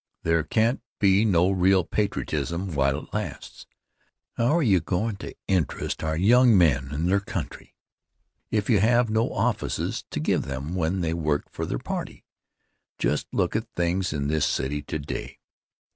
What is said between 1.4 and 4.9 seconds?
real patriotism while it lasts. How are you